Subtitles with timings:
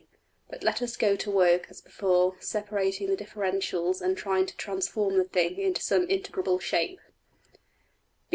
[0.49, 5.15] But let us go to work as before, separating the differentials and trying to transform
[5.15, 6.99] the thing into some integrable shape.